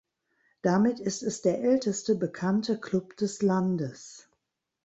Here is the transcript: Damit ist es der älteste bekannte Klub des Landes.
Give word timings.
Damit 0.63 0.99
ist 0.99 1.21
es 1.21 1.43
der 1.43 1.59
älteste 1.61 2.15
bekannte 2.15 2.79
Klub 2.79 3.15
des 3.17 3.43
Landes. 3.43 4.31